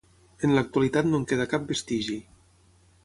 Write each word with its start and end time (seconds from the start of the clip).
En 0.47 0.53
l'actualitat 0.57 1.09
no 1.09 1.19
en 1.19 1.27
queda 1.33 1.47
cap 1.53 1.67
vestigi. 1.73 2.17